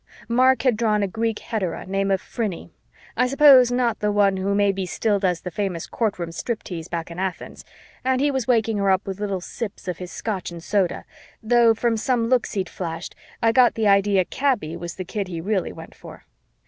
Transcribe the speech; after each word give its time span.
Mark 0.27 0.63
had 0.63 0.77
drawn 0.77 1.03
a 1.03 1.07
Greek 1.07 1.37
hetaera, 1.37 1.85
name 1.85 2.09
of 2.09 2.19
Phryne; 2.19 2.71
I 3.15 3.27
suppose 3.27 3.71
not 3.71 3.99
the 3.99 4.11
one 4.11 4.37
who 4.37 4.55
maybe 4.55 4.87
still 4.87 5.19
does 5.19 5.41
the 5.41 5.51
famous 5.51 5.85
courtroom 5.85 6.31
striptease 6.31 6.89
back 6.89 7.11
in 7.11 7.19
Athens, 7.19 7.63
and 8.03 8.19
he 8.19 8.31
was 8.31 8.47
waking 8.47 8.79
her 8.79 8.89
up 8.89 9.05
with 9.05 9.19
little 9.19 9.41
sips 9.41 9.87
of 9.87 9.99
his 9.99 10.11
scotch 10.11 10.49
and 10.49 10.63
soda, 10.63 11.05
though, 11.43 11.75
from 11.75 11.97
some 11.97 12.29
looks 12.29 12.53
he'd 12.53 12.67
flashed, 12.67 13.13
I 13.43 13.51
got 13.51 13.75
the 13.75 13.87
idea 13.87 14.25
Kaby 14.25 14.75
was 14.75 14.95
the 14.95 15.05
kid 15.05 15.27
he 15.27 15.39
really 15.39 15.71
went 15.71 15.93
for. 15.93 16.25